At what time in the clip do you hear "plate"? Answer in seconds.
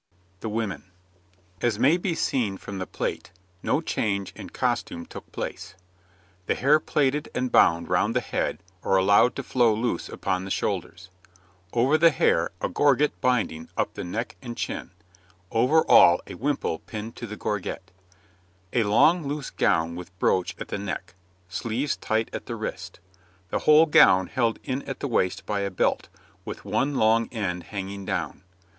2.87-3.29